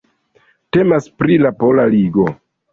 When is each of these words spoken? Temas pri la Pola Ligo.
Temas 0.77 1.09
pri 1.23 1.39
la 1.45 1.53
Pola 1.61 1.87
Ligo. 1.95 2.29